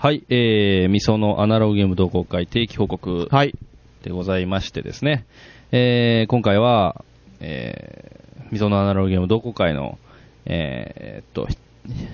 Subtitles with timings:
[0.00, 3.58] はい、えー、みそのアナログゲーム同好会定期報告はい。
[4.04, 5.26] でございましてですね、
[5.72, 7.04] えー、今回は、
[7.40, 9.98] えー、みそのアナログゲーム同好会の、
[10.46, 11.48] えー、っと、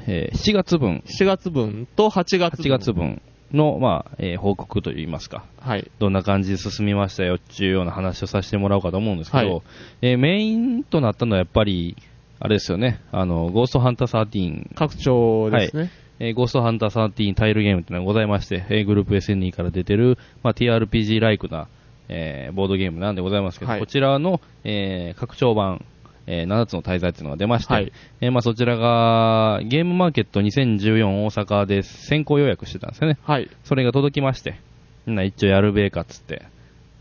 [0.07, 2.65] えー7月分、7月分と8月分。
[2.65, 2.93] 8月。
[2.95, 3.21] 分
[3.53, 5.91] の、まあ、えー報告といいますか、はい。
[5.99, 9.63] どんな感じで進みましたよっていうような話をさせてもらおうかと思うんですけど、はい
[10.01, 11.99] えーメインとなったのはやっぱり、
[12.41, 15.91] あれですよね、あの、ゴーストハンター13拡張ですね。
[16.25, 21.69] えーゴーストハンター13タイルゲームっていうのがございまして、えーグループ SNE から出てる、まあ、TRPG ライクな、
[22.09, 25.85] えーボードゲームなんでございますけど、はいこちらの、えー拡張版、
[26.27, 27.93] えー7つの大罪っていうのが出まして、はい
[28.23, 33.19] えーまあ、そちらがゲームマーケット2014大阪で先行予約してたんですよね。
[33.23, 33.51] はい。
[33.65, 34.59] それが届きまして、
[35.05, 36.47] みんな一応やるべえかっつって、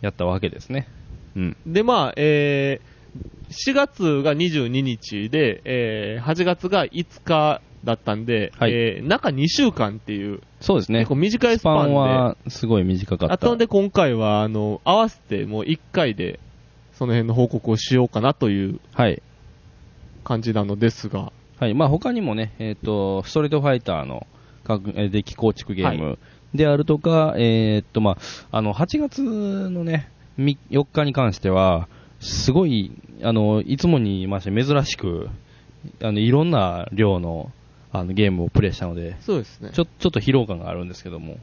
[0.01, 0.87] やったわけですね。
[1.37, 1.57] うん。
[1.65, 11.15] で、まあ、えー、4月が22日で、えー、8月が5日だったんで、はいえー、中2週間っていう、そうですね結構。
[11.15, 13.33] 短いススパンパンで、はすごい短かった。
[13.33, 16.39] あとんで今回は、あの、合わせてもう1回で、
[16.93, 19.21] その辺の報告をしようかなというはい。
[20.23, 21.73] 感じなのですが、はい。
[21.73, 24.25] まあ他にもね、えっ、と、ストリートファイターの
[24.63, 26.17] 各えーデッキ構築ゲーム
[26.53, 28.17] であるとか、えっと、まあ、
[28.57, 31.87] あの、8月のね、み4日に関しては、
[32.19, 35.29] すごい、あの、いつもに言いまして珍しく、
[36.01, 37.51] あの、いろんな量の、
[37.93, 39.69] あの、ゲームをプレイしたので、そうですね。
[39.71, 41.37] ちょ、ちょっと疲労感があるんですけども、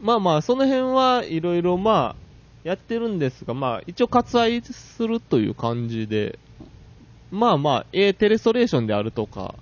[0.00, 2.16] まあまあ、その辺はいろいろまあ、
[2.62, 6.38] やってるんですが、まあ、一応割愛するという感じで、
[7.30, 9.54] まあまあ、えーテレストレーションであるとか、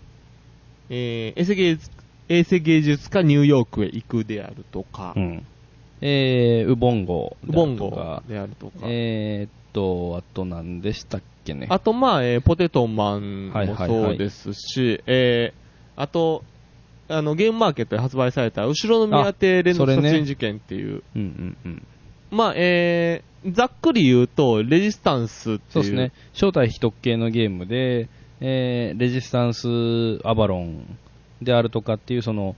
[0.91, 1.91] えー衛星芸術、
[2.29, 5.47] 衛星芸術家ニューヨークへ行くであるとかう、ん。
[6.01, 7.91] えー、ウボンゴであボンゴ
[8.27, 11.69] であるとか、えーっと、あと何でしたっけね。
[11.71, 15.63] あとまあ、えーポテトマンもはいはいはいそうですし、えー
[15.97, 16.45] あと、
[17.09, 21.87] あの、ゲームマーケットで発売された、後ろの宮邸連続殺人事件っていう、うんうんうん。
[22.31, 26.13] まあ、えー、ざっくり言うと、レジスタンスっていう、そうですね。
[26.33, 28.09] 正体非特系のゲームで、
[28.41, 29.69] えー、レジスタンス
[30.25, 30.99] アバロン
[31.43, 32.57] であるとかっていう、その、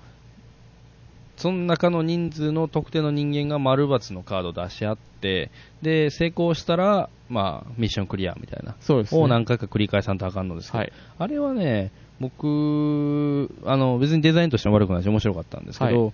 [1.36, 5.50] その中の人数の特定の人間が丸×のカードを出し合って、
[5.82, 8.76] で、成功したら、まあ、ミッションクリアみたいな。
[8.80, 9.20] そうですね。
[9.20, 10.92] を何回か繰り返さんとあかんのですけど、はい。
[11.18, 16.12] あれはね、僕、あの、別にデザインとしては悪くないし面白かったんですけど、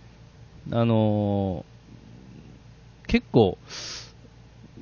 [0.73, 1.71] あのー
[3.07, 3.59] 結構、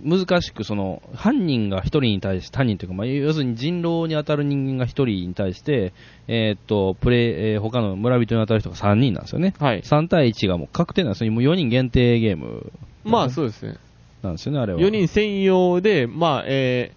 [0.04, 5.94] 難しく、その、犯人が一人に対して、犯人というか、まあ、要するに人狼に当たる人間が一人に対して、
[6.28, 9.54] えーっと、プレイ、えー他の村人に当たる人が3人なんですよね。
[9.58, 9.80] はい。
[9.80, 11.32] 3対1がもう確定なんですよ。
[11.32, 12.70] もう4人限定ゲーム
[13.02, 13.78] まあ、そうですね。
[14.22, 14.78] なんですよね、あれは。
[14.78, 16.92] 4人専用で、まあ、え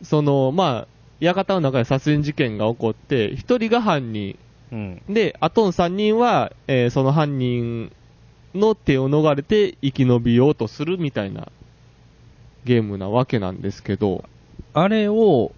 [0.00, 4.38] ー、その、まあ、館の中で殺人事件が起こって、1人が犯人。
[4.72, 5.02] うん。
[5.08, 7.92] で、あとの3人は、えーその犯人
[8.54, 11.48] の手を逃れて生き延びようとするみたいな
[12.64, 14.24] ゲームなわけなんですけど、
[14.72, 15.52] あれを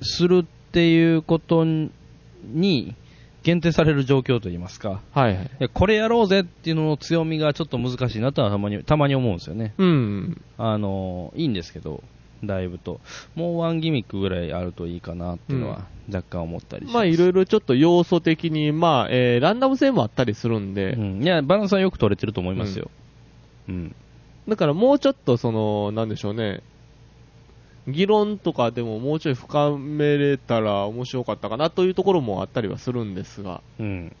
[0.00, 2.94] するっていうことに
[3.42, 5.68] 限定される状況といいますか、はいはい。
[5.72, 9.74] これやろうぜっていうのの強みがちょっと難しいなとはたまにたまに思うんですよね。
[9.78, 10.42] うん。
[10.58, 12.02] あの、いいんですけど、
[12.44, 13.00] だいぶと。
[13.34, 16.94] もうワンギミックぐらいあるといいかなっていうのは若干思ったりします。
[16.94, 21.22] まあ、いろいろちょっと要素的に、まあ、えーランダム性もあったりするんで、うん。
[21.22, 22.90] いや、バランスはよく取れてると思いますよ。
[23.68, 23.94] うん。
[24.48, 26.62] だからもうちょっとその、なんでしょうね、
[27.88, 34.16] 議論とかでももうちょい深めれたら面白かったかなというところもあったりはするんですが、うん。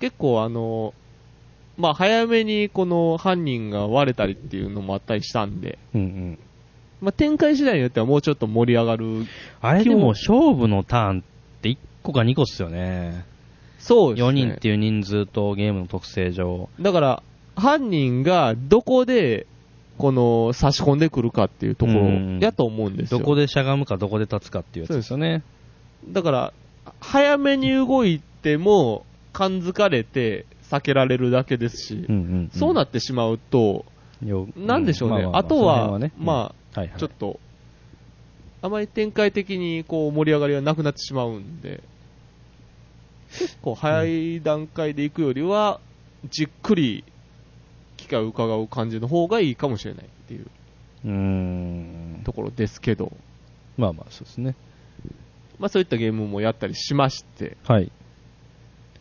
[0.00, 0.94] 結構あの、
[1.76, 6.38] まあ早めにこの犯人が割れたりっていうのもあったりしたんで、うんうん。
[7.00, 9.26] まあ展開次第によってはもうちょっと盛り上がる。
[9.60, 11.22] あれでも勝負のターンっ
[11.62, 13.24] て1個か2個っすよね。
[13.78, 14.28] そうですね。
[14.28, 16.68] 4人っていう人数とゲームの特性上。
[16.80, 17.22] だから、
[17.56, 19.46] 犯人がどこで、
[19.98, 23.18] この差し込んでくるかっていうところうんやと思うんですよ。
[23.18, 25.42] どこでしゃがむかどこで立つかっていうやつですよね。
[26.08, 26.52] だから、
[27.00, 29.06] 早めに動いても、
[29.36, 33.84] 感づかれて避けられるだけですし、うんうんうんそうなってしまうと、
[34.24, 37.40] よなんでしょうね、まままあとは、その辺ねまうんはいはいあ、ちょっと、
[38.62, 41.82] あまり展開的にこう盛り上がりがなくなってしまうんで、
[43.38, 45.80] 結構早い段階で行くよりは、
[46.30, 47.04] じっくり
[47.96, 50.46] 機会を伺う感じの方がいいかもしれないっていう
[51.04, 52.22] うーん。
[52.24, 53.12] ところですけど、
[53.76, 54.54] まあまあ、そうですね。
[55.58, 57.90] まあそういったゲームもやったりしまして、はい。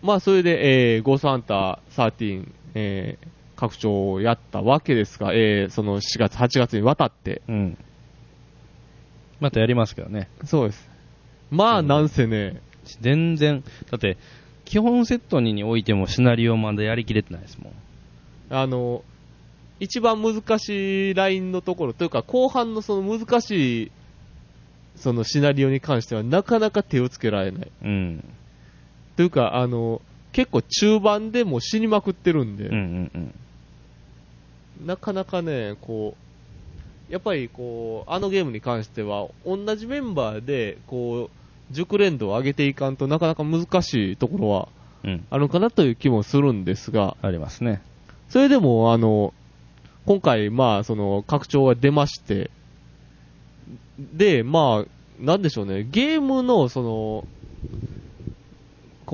[0.02, 7.78] まあそれで、えー、ゴーストハンター13、えー、拡張をやったわけですが、えー、その4月、8月にわたって、うん。
[9.40, 10.30] またやりますけどね。
[10.44, 10.90] そうです。
[11.52, 12.62] まあうんなんせね、
[13.02, 14.18] 全然、だって、
[14.66, 17.74] 基本セットににおいてもシナリオまだやりきれてないですもん。
[18.50, 19.04] あの、
[19.80, 23.92] 一番難しいラインのところというか、後半のその難しい、
[24.96, 27.72] そのシナリオに関してはなかなか手をつけられない。
[27.84, 28.24] うん。
[29.16, 33.34] というか、あの、結構中盤でもう死にまくってるんで、うんうんうん。
[34.82, 36.18] なかなかね、こ
[37.10, 44.70] う、やっぱりこう、あのゲームに関しては、同じメンバーで、こう、熟練度を上げていかんとなかなか難しいところは
[45.04, 45.28] うん。
[45.30, 47.82] あるかなという気もするんですが、ありますね。
[48.28, 49.34] それでも、あの、
[50.06, 52.50] 今回、まあ、その、拡張が出まして、
[54.00, 57.26] で、まあ、なんでしょうね、ゲームの、その、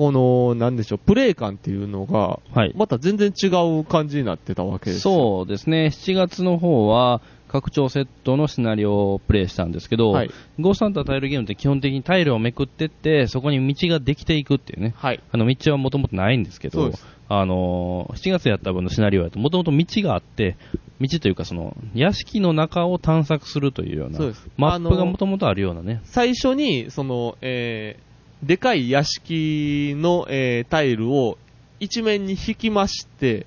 [0.02, 2.72] この、なんでしょう、プレイ感っていうのが、はい。
[2.74, 3.46] また全然違
[3.78, 5.14] う感じになってたわけですよ。
[5.14, 5.90] そうですね。
[5.92, 10.30] 7月の方は、拡張セットのシナリオをプレイしたんですけど、はい。
[10.58, 14.94] ゴーストハンタータイルゲームって基本的にタイルをめくってって、そこに道ができていくっていうね。
[14.96, 15.20] はい。
[15.30, 16.90] あの道はもともとないんですけど
[17.28, 20.56] あのー、7月やった分のシナリオやと、もともと道があって、
[21.00, 26.00] 道というかその、屋敷の中を探索するというようなそうマップがもともとあるようなね。
[26.04, 28.11] 最初に、その、えー、
[28.42, 31.38] でかい屋敷の、えー、タイルを
[31.80, 33.46] 一面に引きまして、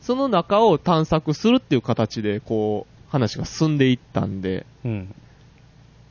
[0.00, 5.14] その中を探索するっていう形で、こう、話が進んでいったんで、うん。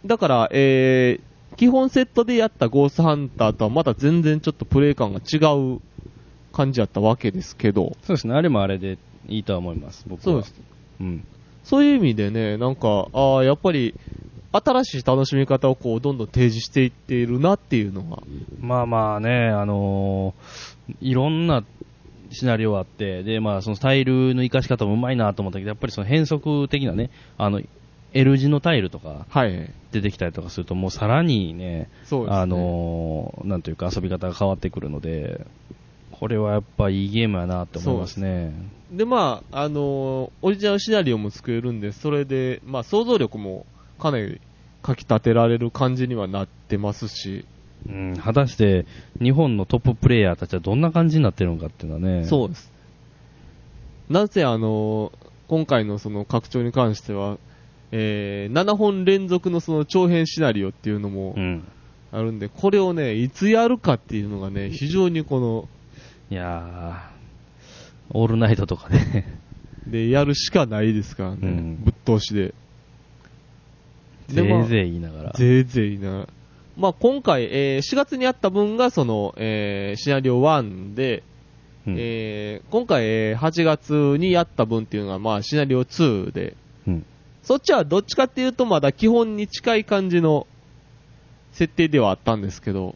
[0.06, 5.80] だから、えー、基本セットでやったゴーストハンターとはまた全然ちょっとプレイ感が違う
[6.52, 8.34] 感じやったわけですけど、そうですね。
[8.34, 8.98] あれもあれで
[9.28, 10.24] いいとは思います、僕は。
[10.24, 10.54] そうです。
[11.00, 11.28] うん。
[11.64, 13.96] そういう意味でね、なんか、ああ、やっぱり、
[14.64, 18.22] 新しい楽しみ方をこう、どんどん提示していっているなっていうのが、
[18.60, 21.64] まあまあね、あのーいろんな
[22.32, 27.62] シナリオあって、で、まあそのタイルの活かし方もうまいなと思ったけど、やっぱりその変則的なね、あの、
[28.14, 29.70] L 字のタイルとかはい。
[29.92, 31.90] 出てきたりとかすると、もうさらにね、ね。
[32.28, 35.46] あのーなんというか遊び方が変わってくるので、
[36.12, 38.54] これはやっぱいいゲームやなって思いますね。
[38.92, 43.66] で、まあ、あのーオリジナルシナリオも作れるんで、それで、まあ、想像力も
[44.00, 44.42] かなり
[44.82, 47.46] かき立てられる感じにはなってますし、
[47.88, 48.86] うん、果たして
[49.22, 52.26] 日本のトッププレイヤーたちはどんな感じになってるのかっていうのはね。
[52.26, 52.72] そうです。
[54.10, 57.38] なぜ、あのー今回のその拡張に関しては、
[57.92, 61.64] えー7本連続のその長編シナリオっていうのもうん。
[62.12, 65.68] あるんで、これをね、いつやるかっていうのがね、非常にこの、
[66.30, 69.38] いやー、オールナイトとかね、
[69.86, 72.54] で、やるしかないですからね、うんぶっ通しで。
[74.28, 75.32] ぜいぜい言いながら。
[75.34, 76.28] ぜいぜいな。
[76.78, 81.24] まあ、今回、えー4月にあった分がその、えーシナリオ1で、
[81.88, 81.96] うん。
[81.98, 86.56] えー今回、えー8月にやった分っていうのが、まあ、シナリオ2で、
[86.88, 87.06] うん。
[87.44, 90.48] そっちはどっちかっていうとまだ基本に近い感じの
[91.52, 92.96] 設定ではあったんですけど、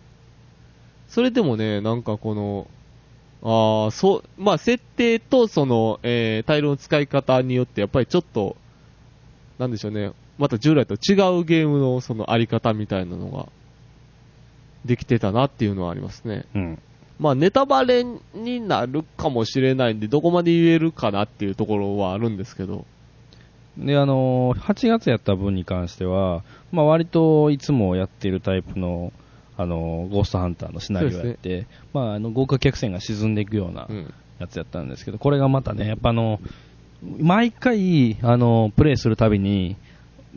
[1.08, 2.68] それでもね、なんかこの、
[3.42, 8.58] ああ、そう、まあ設定とその、えータイルの使い方によってやっぱりちょっと、
[9.60, 13.48] なんでしょうね、また従来と違うゲームのそのあり方みたいなのが、
[14.86, 16.46] できてたなっていうのはありますね。
[16.56, 16.80] うん。
[17.20, 22.86] まあネタバレになるかもしれないんで、どこまで言えるかなっていうところはあるんですけど、
[23.78, 29.12] で、あのー8月やった分に関しては、まあ割といつもやってるタイプの、
[29.58, 34.14] あのーゴーストハンターのシナリオやって、まああの豪華客船が沈んでいくようなうん。
[34.40, 36.40] やつやったんですけど、これがまたね、やっぱあの、
[37.20, 39.76] 毎回、あの、プレイするたびに、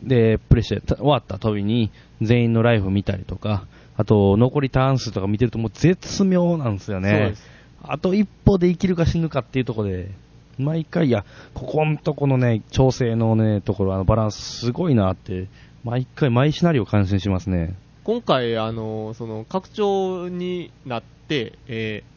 [0.01, 7.35] で、プレイしてた終わったたびに、全員のライフ見たりとか、あと、残りターン数とか見てるともう絶妙なんですよね。
[7.83, 10.09] あと一歩で生きるか死ぬかっていうところで、
[10.57, 14.35] 毎回、いや、ここのとこのね、調整のね、ところ、あのバランス
[14.65, 15.47] すごいなって、
[15.83, 17.75] 毎回、毎シナリオ感心しますね。
[18.03, 22.13] 今回、あの、その、拡張になって、えー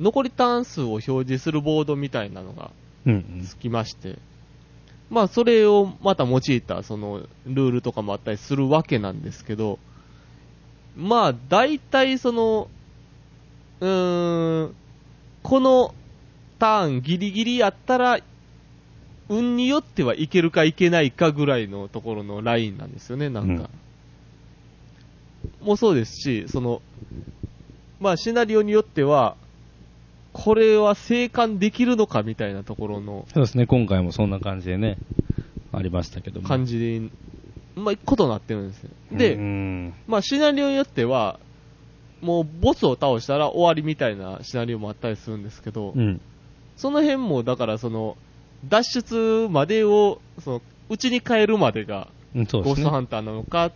[0.00, 2.72] 残りターン数を表示するボードみたいなのが
[3.06, 3.44] うん、うん。
[3.44, 4.18] つきまして、
[5.12, 9.78] まあ、それをまた用いた、その、ルールとかもあったりするわけなんですけど、
[10.96, 12.66] まあ、大体その、
[13.80, 14.74] うーん、
[15.42, 15.94] この
[16.58, 18.20] ターンギリギリやったら、
[19.28, 23.68] 運によってはいけるかいけないかぐらいのところのラインなんですよね、なんか。
[25.60, 26.80] もそうですし、その、
[28.00, 29.36] まあ、シナリオによっては、
[30.32, 34.98] これは生還できるのかみたいなところのそうですね、今回もそんな感じでね、
[35.72, 36.48] ありましたけども。
[36.48, 37.10] 感じで、
[37.74, 38.90] まあ、ことになってるんですよ。
[39.12, 41.38] うで、んまあ、シナリオによっては、
[42.20, 46.20] もうボスを倒したら終わりみたいなシナリオもあったりするんですけど、うん。
[46.76, 48.16] その辺も、だからその、
[48.68, 52.08] 脱出までを、その、うちに帰るまでが。
[52.34, 53.72] ゴーストハンターなのかっ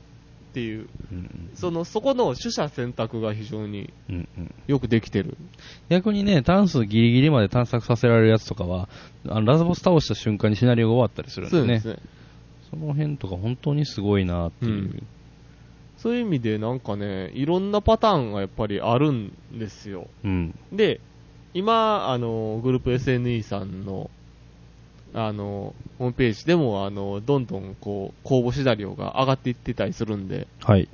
[0.56, 5.36] っていう、うんその、そこの取捨選択が非常にうんうんよくできてる。
[5.90, 8.88] 逆にね、単数ギリギリまで探索させられるやつとかは、
[9.28, 11.80] あのラスボス倒した瞬間にシナリオが終わったりするんでね。
[11.80, 12.08] そうですね。
[12.70, 14.72] その辺とか本当にすごいなっていう。
[14.72, 15.06] うん
[15.98, 20.08] そういう意味でなんかね、いろんなパターンがやっぱりあるんですよ。
[20.25, 20.54] うん。
[20.70, 21.00] で、
[21.54, 24.10] 今、あの、グループ SNE さんの、
[25.14, 30.88] あの、ホームページでも、あの、どんどんこう、公募シナリオが上がっていってたりするんで、はい。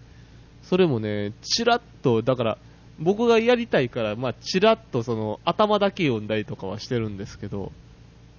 [0.62, 2.58] それもね、ちらっと、だから、
[2.98, 7.72] 僕がやりたいから、まあ、ちらっとその、頭だけ読んだりとかはしてるんですけど、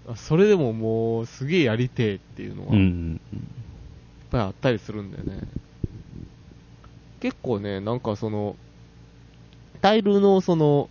[0.07, 3.21] あそれでももう、すげえやりてえっていうのは、うやっん。
[4.31, 5.41] ぱりあったりするんだよね。
[7.19, 8.55] 結構ね、なんかその、
[9.81, 10.89] タイルのその、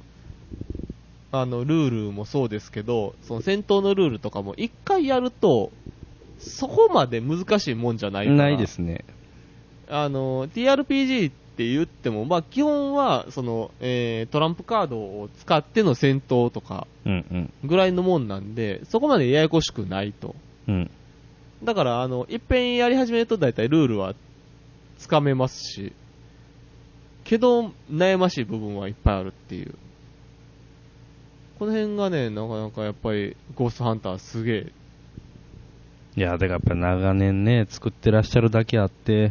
[1.32, 5.72] あの、ルールもそうですけど、その戦闘のルールとかも一回やると、
[6.38, 8.36] そこまで難しいもんじゃないから。
[8.36, 9.04] ないですね。
[9.88, 17.52] あの、TRPG って言っても、まあ基本は、その、えートランプカードを使っての戦闘とかうんうん。
[17.64, 20.34] ぐらいのもんなんで、そこまでややこしくないと。
[20.68, 20.90] うん。
[21.64, 24.14] だから、あの、いっぺんやり始めると大体ルールは
[24.98, 25.94] つかめますし、
[27.24, 29.74] けど、悩ましい部分はいっぱいあるっていう。
[31.62, 34.72] この辺がね、なかなかやっぱり、ゴーストハンターすげえ。
[36.16, 39.30] いや、だからやっぱり長年ね、作ってらっしゃるだけあって、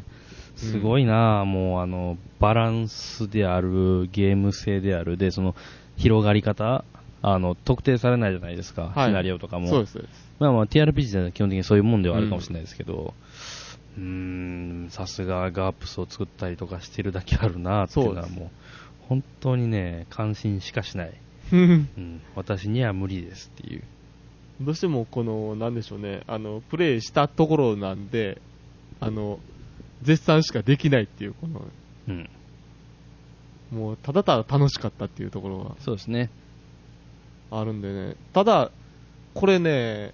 [0.55, 5.55] すごいな、もうあの、バランスである、ゲーム性である、で、その、
[5.97, 6.85] 広がり方、
[7.21, 9.67] あの、特定されないじゃないですか、はいシナリオとかも。
[9.67, 10.00] そうです。
[10.39, 13.13] まあまあ TRPG では基本的にそういうもんではあるかもしれないですけど、
[13.97, 14.03] うー
[14.85, 18.50] ん、さすがガープスを作ったりとかしてるだけあるなっていうのはもう、
[19.09, 21.11] 本当にね、感心しかしない。
[21.51, 23.84] うん、私には無理ですっていう。
[24.62, 28.41] どうしてもこの、なんでしょうね、あの、プレイしたところなんで、
[29.00, 29.39] あの、
[30.03, 31.62] 絶賛しかできないっていう、この、
[32.08, 32.29] うん。
[33.72, 36.29] もう、ただただ楽しかったっていうところがそうですね。
[37.50, 38.15] あるんでね。
[38.34, 38.72] ただ、
[39.34, 40.13] これね、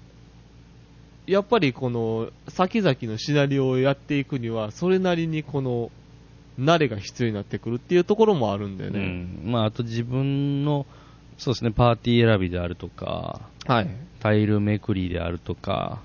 [1.26, 5.92] やっぱりこの、先々のシナリオをやっていくには、それなりにこの、
[6.58, 9.00] 慣れが必要になってくるっていうところもあるんでうね。
[9.00, 9.42] ん。
[9.44, 10.86] まあ、あと自分の、
[11.38, 13.90] そうですね、パーティー選びであるとか、はい。
[14.20, 16.02] タイルめくりであるとか、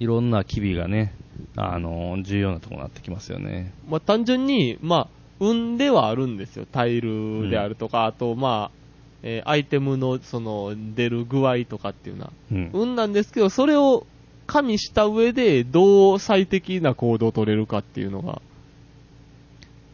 [0.00, 1.14] いろんな機微がね、
[1.56, 3.72] あの、重要なところになってきますよね。
[3.88, 5.06] まあ、単純に、まあ、
[5.40, 6.66] 運ではあるんですよ。
[6.70, 8.78] タイルであるとか、あと、まあ、
[9.22, 12.70] えーアイテムの、その、出る具合とかっていうのは、うん。
[12.72, 14.06] 運なんですけど、それを
[14.46, 18.40] 加味した上で、どう最適な行動を取れるかっていうのが、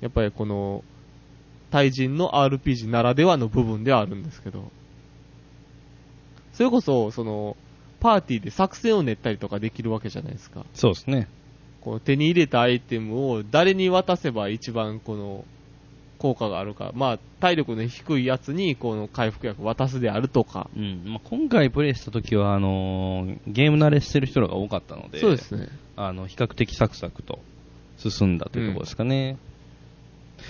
[0.00, 0.84] やっぱりこの、
[1.74, 4.70] 対人の RPG ならではの部分ではあるんですけど、
[6.52, 7.56] それこそ、その、
[7.98, 10.64] パーティーで作戦を練ったりとかできるわけじゃないですか。
[10.72, 11.26] そうですね。
[11.80, 15.44] こう手に入れたアイテムを誰に渡せば一番この
[16.18, 25.68] 効果があるか、まあ体力の低いやつにこの回復薬渡すであるとか、うんまあ、今回プレイした時はあのーゲーム慣れしてる人らが多かったので、そうですね。
[25.96, 27.40] あの比較的サクサクと
[27.96, 29.26] 進んだというところですかね。
[29.26, 29.53] いやー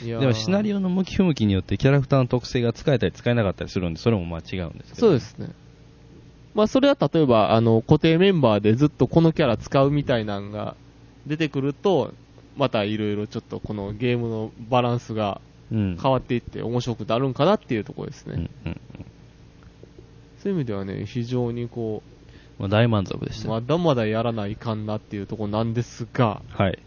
[0.03, 5.07] でもシナリオの向き不向きによってキャラクターの特性が使えたり使えなかったりするんで、それもまあ違うんですけど。
[5.07, 5.51] そうですね。
[6.55, 10.77] まあそれは例えばあの固定メンバーでずっとこのキャラ使うみたいなのが
[11.27, 12.13] 出てくると、
[12.57, 15.41] またいろいろちょっとこのゲームのバランスが
[15.73, 15.99] うん。
[16.01, 18.35] 変わっていって面白くなるんかなっていうところですね。
[18.35, 18.81] うんうん
[20.39, 22.03] そういう意味ではね、非常にこ
[22.59, 23.49] まあ、大満足でしう、た。
[23.49, 26.79] まだまだやらないかんなっていうところなんですが、はい。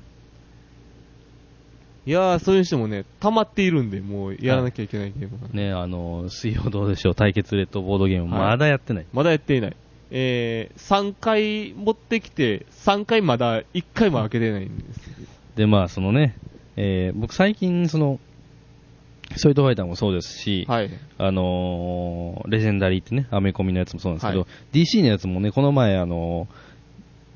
[2.07, 5.49] いやー、そういう人もね、溜まっているんで、もうやらなきゃいけないゲームが。
[5.49, 9.05] ね、あの、水曜どうでしょう、対決レッドボードゲーム、はいまだやってない。
[9.11, 9.75] まだやっていない。
[10.09, 15.01] えー、3回持ってきて、3回まだ1回も開けてないんです。
[15.57, 16.37] で、まあ、そのね、
[16.77, 18.21] えー僕最近、その、
[19.35, 20.89] ストリートファイターもそうですし、はい。
[21.17, 26.67] あのーレジェンダリーってね、アメコミのやつもそうなんですけど、はい DC のやつもね、この前、あのー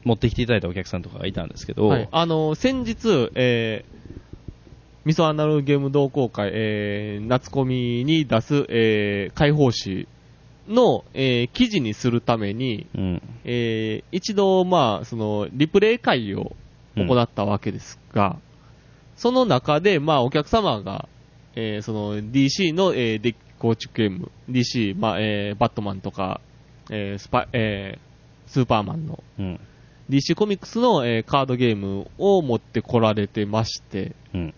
[0.03, 2.07] 持ってきていただいたお客さんとかがいたんですけど、はい。
[2.09, 4.01] あのー先日、えー、
[5.03, 10.07] ミソアナルゲーム同好会、えー、夏コミに出す、えー、解放誌
[10.67, 13.21] の、えー、記事にするために、うん。
[13.43, 16.55] えー、一度、まあ、その、リプレイ会を
[16.95, 18.37] 行ったわけですが、
[19.15, 21.07] その中で、まあ、お客様が、
[21.55, 26.41] えー、その、DC の、えー、デッキ構築ゲーム、DC、まあ、えー、バットマンとか、
[26.91, 29.59] えー、スパ、えー、スーパーマンの、うん。
[30.09, 34.53] DC コミックスの、えーカードゲームを持ってこられてまして、うん。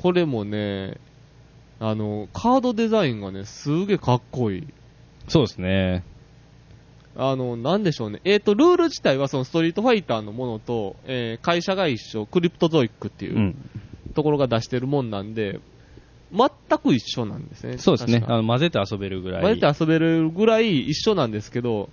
[0.00, 0.98] これもね、
[1.80, 4.66] あの、カードデザインがね、すげえかっこいい。
[5.28, 6.04] そうですね。
[7.16, 8.20] あの、なんでしょうね。
[8.24, 13.70] えっ、と、ルール自体はそのストリートファイターのものと、えー会社が一緒、クリプトゾイックっていううん
[14.14, 15.60] ところが出してるもんなんで、
[16.32, 17.78] 全く一緒なんですね。
[17.78, 18.24] そうですね。
[18.26, 19.42] あの混ぜて遊べるぐらい。
[19.42, 21.88] 混ぜて遊べるぐらい一緒なんですけど、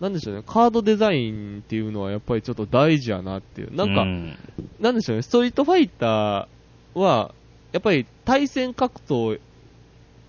[0.00, 3.74] なんでしょうね、カードデザインっていうのはやっぱりちょっと大事やなっていう。
[3.74, 4.36] なんか、うん
[4.80, 7.34] なんでしょうね、ストリートファイターは、
[7.74, 9.40] やっぱり対戦格闘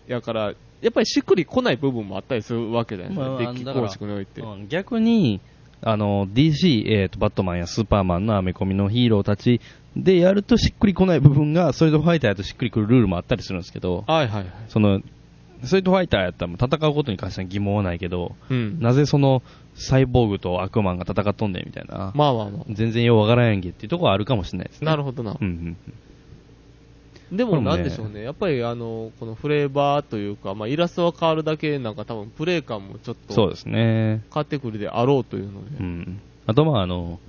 [0.07, 4.41] やから、やっぱりしっくり来ない部分もあったりするわけじゃないですか、まあデッキ構築において。
[4.41, 5.39] うん逆に、
[5.83, 9.61] あの、DC、えーと、バットマンやスーパーマンのアメコミのヒーローたち
[9.95, 14.45] でやるとしっくりこない部分が、ストリートファイターやとしっくりくるルールもあったりするんですけど、はいはいはい。
[14.69, 15.01] その、
[15.63, 18.79] ストリートファイターやったら戦うことに関しては疑問はないけど、うん。
[18.79, 19.43] なぜその
[19.75, 24.85] サイボーグと悪魔が戦っとんねんみたいな、まあまあま全然ようわからんやんけっていうところはあるかもしれないですあ。
[24.85, 24.91] ね。
[24.91, 25.37] なるほどな。
[25.39, 25.77] うんうん
[27.31, 34.23] でもなんでしょうね、やっぱりあの、このフレーバーというか、まあイラストは変わるだけなんか多分プレイ感もちょっとそうですね。
[34.31, 35.77] 変わってくるであろうというので。
[35.79, 36.21] うん。
[36.45, 37.19] あとまああの、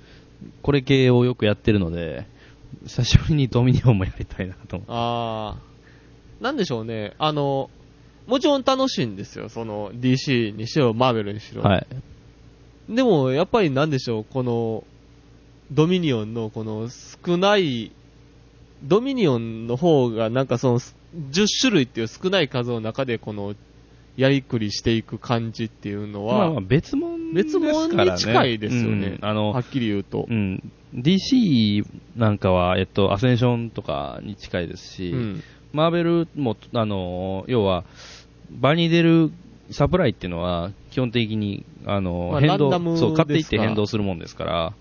[0.61, 2.27] これ系をよくやってるので、
[2.85, 4.93] 久しぶりにドミニオンもやりたいなと思って。
[4.93, 7.69] あー、なんでしょうね、あの、
[8.27, 11.63] もちろん楽しいんですよ、その DC にしろ、マーベルにしろ。
[11.63, 11.87] はい。
[12.89, 14.83] でも、やっぱりなんでしょう、この、
[15.71, 17.91] ドミニオンのこの少ない、
[18.83, 23.55] ドミニオンの方がなんかその10種類っていう少ない数の中でこの
[24.17, 27.95] やりくりしていく感じっていうのは、まあまあ別物です別からね。
[27.97, 29.17] 物に近いですよね。
[29.21, 30.33] うんあのは、っきり言うとう。
[30.33, 30.71] ん。
[30.95, 35.43] DC なんかは、えっと、アセンションとかに近いですし、うん。
[35.71, 37.83] マーベルも、あの、要は、
[38.49, 39.31] 場に出る
[39.69, 44.73] サプライっていうのは、基本的に、あの、まあ変動、そう、買っていって変動するもんですから、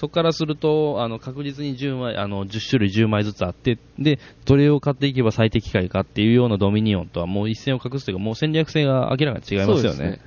[0.00, 10.18] そこからすると、あの、確実に10枚、あの、10種類10枚ずつあって、で、どれを買っていけば最適解かっていうようなドミニオンとはもう一線を画すというか、もう戦略性が明らかに違いますよね。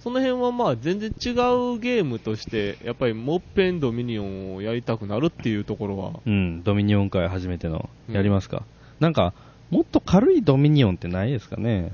[0.00, 8.64] その辺はまあ全然違うゲームとして、やっぱりもっぺんドミニオンをやりたくなるっていうところは、うん、ドミニオン界初めての、やりますか。
[9.00, 9.32] なんか、
[9.70, 11.92] もっと軽いドミニオンってないですかね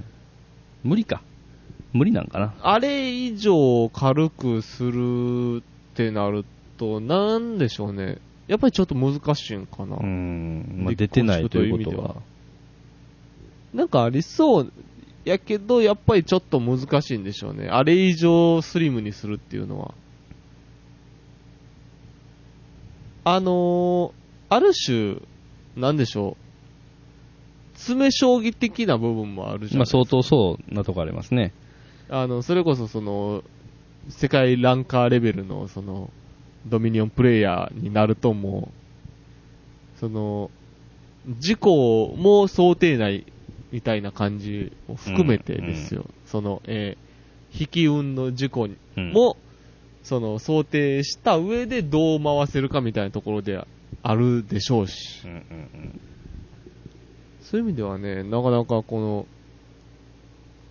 [0.83, 1.23] 無理か。
[1.93, 2.55] 無理なんかな。
[2.61, 5.63] あれ以上軽くするっ
[5.95, 6.45] てなる
[6.85, 8.19] と、なんでしょうね。
[8.47, 9.97] やっぱりちょっと難しいんかな。
[9.97, 12.17] うん、まあ、出てないということは。
[13.73, 14.73] なんかありそう
[15.25, 17.69] やけど、やっぱりちょっと難しいんでしょうね。
[17.69, 19.95] あれ以上スリムにするっていうのは。
[23.25, 24.13] あのー、
[24.51, 25.17] ある種、
[25.77, 26.37] なんでしょ
[27.75, 27.79] う。
[27.79, 29.87] 詰将棋的な部分もあるじゃまあ。
[29.87, 31.55] 相当そうなとこありますね。
[32.11, 33.43] あの、それこそその、
[34.11, 36.11] 世界ランカーレベルのその、
[36.67, 38.69] ドミニオンプレイヤーになるとも
[39.97, 40.51] う、その、
[41.39, 43.25] 事故も想定内
[43.73, 46.05] みたいな感じも含めてですよ。
[46.27, 47.05] その、えー
[47.57, 49.37] 引き運の事故うん、も、
[50.03, 53.65] その、想定した上でどう回せるかみたいなところで
[54.03, 55.23] あるでしょうし。
[55.25, 56.01] うんうんうん
[57.41, 59.27] そういう意味ではね、なかなかこの、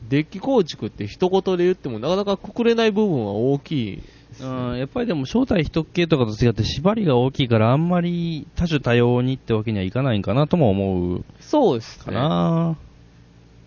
[0.09, 4.03] デッキ構築って一言で言ってもなかなかくくれない部分は大きい
[4.39, 12.17] うん、やっぱりでも正体一系とかと違って縛りが大きいからあんまり多種多様にってわけにはいかないんかなとも思うそうですかね。
[12.17, 12.77] な。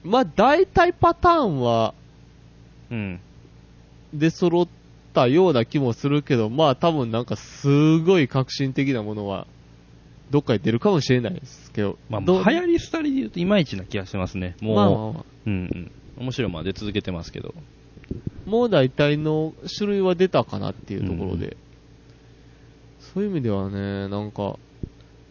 [0.05, 1.95] まあ大体パターンは
[2.91, 3.21] うん。
[4.13, 4.69] で揃っ
[5.13, 9.47] たような気もするけど、まあ多分なんかすごい革新的なものは
[10.31, 11.99] どっかに出るかもしれないですけど。
[12.09, 14.57] まあ、流行り廃りで言うといまいちな気がしますね。
[14.61, 15.93] もう、まあまあまあうんうん。
[16.19, 17.55] 面白いまで続けてますけど。
[18.47, 21.57] もう大体の種類は出たかなっていうところで。
[23.01, 24.59] そういう意味ではね、なんか、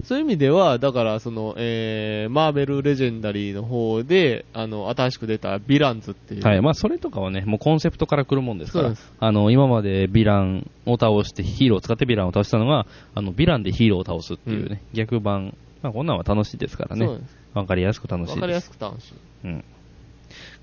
[0.04, 6.43] そういう意味では、だから、その、えー、マーベルレジェンダリーの方で、あの、新しく出たヴィランズっていう。
[6.43, 6.62] はい。
[6.62, 15.58] まあ、それとかはね、もうコンセプトから来るもんですからあの、今までヴィランを倒して、ヒーローを使ってヴィランを倒したのが、あの、ヴィランでヒーローを倒すっていうね、逆版。
[15.82, 17.08] まあ、こんなんは楽しいですからね。
[17.54, 18.36] わかりやすく楽しいです。
[18.36, 19.13] わかりやすく楽しい。
[19.45, 19.63] うん。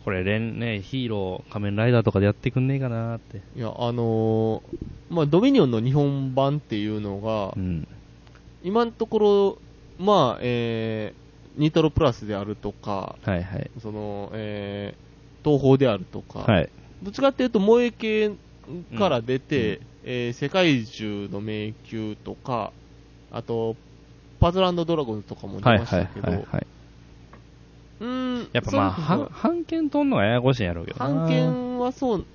[0.04, 3.40] これ、連ね、ヒーロー、仮面ライダーとかでやってくんねえかなーって。
[3.56, 4.78] いや、あのー
[5.10, 7.86] まあ、ドミニオンの日本版っていうのがう、ん。
[8.62, 9.58] 今のところ、
[9.98, 13.70] まあ、えー、ニトロプラスであるとか、はいはい。
[13.80, 16.70] その、えー、東宝であるとか、はい。
[17.02, 18.30] どっちかっていうと、萌え系
[18.98, 22.72] から出て、えー世界中の迷宮とか、
[23.30, 23.76] あと、
[24.40, 26.66] パズルドラゴンズとかも出はいはいましたけど、はいはい。
[28.02, 31.06] うーん、やっぱまあ、は版権取んのがややこしいんやろうけどな。
[31.06, 32.26] 版権はそう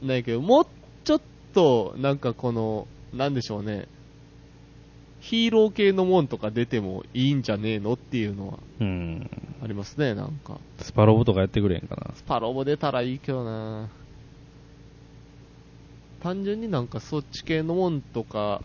[0.00, 0.66] ないけど、もう
[1.02, 3.88] ちょっと、なんかこの、なんでしょうね、
[5.18, 9.28] ヒーロー系のもんとか出てもいいんじゃねえのっていうのはうん。
[9.60, 10.60] ありますね、なんか。
[10.80, 12.14] スパロボとかやってくれんかな。
[12.14, 13.90] スパロボ出たらいいけどな
[16.20, 18.62] 単純になんかそっち系のもんとか、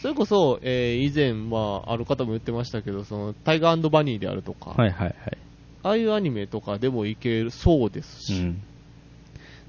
[0.00, 5.38] それこそ、えー以前、まあ、ある方も言ってましたけど、その、タイガーバニーであるとか、はいはいはい。
[5.82, 8.62] ああいうアニメとかでもいけるそうですし、うん。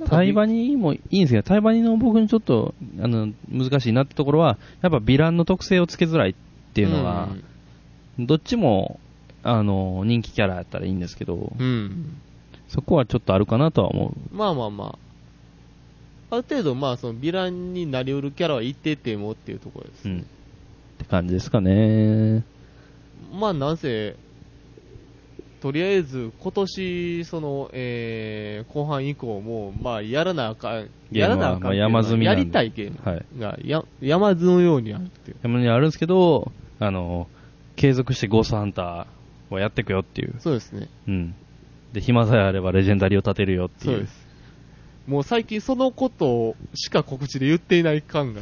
[0.08, 6.36] タイバニもいいんですけど、タイバニの僕にちょっと、あの、難しいなってところは、やっぱヴィランの特性をつけづらいっ
[6.74, 7.30] ていうのが、
[8.20, 9.00] どっちも、
[9.44, 12.18] あの、人気キャラやったらいいんですけど、うん、うん。
[12.68, 14.98] そこはちょっとあるかなとは思まあまあま
[16.32, 16.36] あ。
[16.36, 20.12] ある程度、まあ、その、ヴィランになりうるキャラは一定点もっていうところですう。
[20.12, 20.18] うん。
[20.18, 20.24] ね。
[20.24, 20.26] っ
[20.98, 22.44] て感じですかね。
[23.32, 24.16] まあ、なんせ、
[25.64, 33.26] とりあえず、今年、その、えー、後半以降も、まあ、やらなあかん、やらなあかん山積みやりたいゲームはい。
[33.40, 35.38] が、や山のようにあるっていう。
[35.42, 37.30] 山にあるんですけど、あの、
[37.78, 40.36] 継続してゴーストハンターをやっていくよっていう。
[40.40, 40.90] そうですね。
[41.08, 41.36] うん。
[41.94, 43.94] で、暇さえあればレジェンダリーを立てるよっていう。
[43.94, 44.28] そうです。
[45.08, 48.42] もう最近そのことしか告知で言っていない感が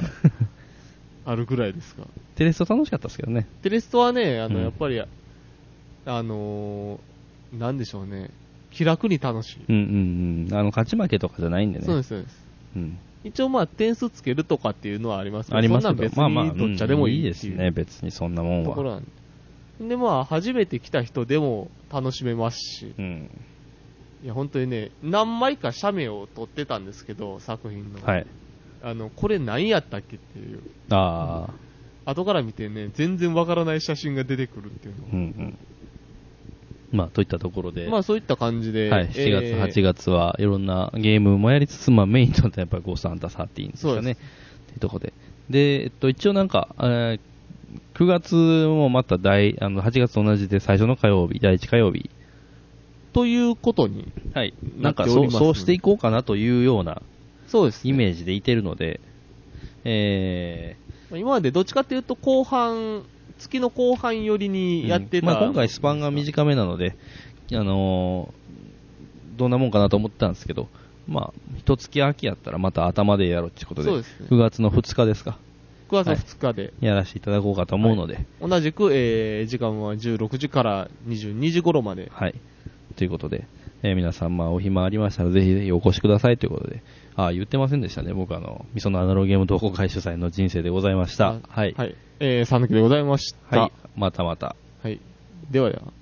[1.26, 2.08] あるぐらいですか。
[2.34, 3.46] テレスト楽しかったですけどね。
[3.62, 7.11] テレストはね、あの、うんやっぱり、あのー
[7.52, 8.30] なんでしょうね。
[8.72, 9.66] 気楽に楽しい。
[9.68, 10.54] うんうんうん。
[10.54, 11.86] あの、勝ち負けとかじゃないんでね。
[11.86, 12.48] そうです、そうです。
[12.76, 13.00] うん。
[13.24, 18.66] 一応まあ点数つけるとかっていうのはありますけど、ありますそんなん別まあまあ、にどっちでもいいっていううんいいですね、別にそんなもんは。
[18.66, 19.04] ところなん
[19.80, 19.88] で。
[19.90, 23.30] で、まあ、初めて来た人でも楽しめますし、うん。
[24.24, 28.02] いや、本当にね、何枚か写メを撮ってたんですけど、作品の。
[28.04, 28.28] はい。
[28.84, 30.62] あの、これ何やったっけっていう。
[30.90, 31.48] あ
[32.06, 35.06] あ、後から見てね、全然わからない写真が出てくるっていうの。
[35.06, 35.58] うんうん。
[36.92, 38.90] まあ、といったところで、まあ、そういった感じで。
[38.90, 43.96] はい、7月、えー8月はいろんなゲームもやりつつ、まあ、メインとなったらやっぱりゴーストハンター13ですかね。
[43.96, 45.14] そうでっていうところで。
[45.50, 47.20] で、えっと、一応なんか、えー
[47.94, 52.10] 9月もまた第、あの、8月と同じで最初の火曜日、第1火曜日。
[53.14, 54.54] ということに、はい。
[54.78, 57.02] ななんかそう、そうしていこうかなというような
[57.48, 59.02] そうです、イメージでいてるので、
[59.84, 60.78] え
[61.10, 63.04] まあ今までどっちかっていうと、後半、
[63.42, 65.34] 月の後半寄りーにやってた、うん。
[65.34, 66.96] まあ、今回スパンが短めなので、
[67.52, 68.42] あのー
[69.38, 70.68] どんなもんかなと思ってたんですけど、
[71.08, 74.28] まあ、一月秋やったらまた頭でやろうってことで、そうですね。
[74.30, 75.40] 9月の2日ですか、
[75.90, 82.36] 9月2日で、やらせていただこうかと思うので、同じく、えー時間は16時から22時頃まで、はい。
[82.98, 83.48] ということで、
[83.82, 86.82] えー皆さん、まあ、お暇ありましたら、ぜひぜひお越しくださいということで、あ
[87.16, 88.14] あ、言ってませんでしたね。
[88.14, 91.40] 僕、あの、みそのアナログゲーム同好会主催の人生でございました。
[91.48, 91.74] はい。
[91.78, 91.96] はい。
[92.20, 93.60] えー、さぬきでございました。
[93.60, 93.72] はい。
[93.96, 94.56] またまた。
[94.82, 95.00] はい。
[95.50, 95.94] ではでは。